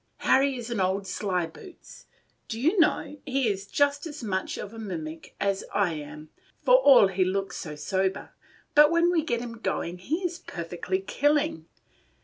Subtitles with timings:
[0.25, 2.07] "Harry is an old sly boots.
[2.47, 6.31] Do you know, he is just as much of a mimic as I am,
[6.63, 8.31] for all he looks so sober;
[8.73, 11.67] but when we get him a going he is perfectly killing.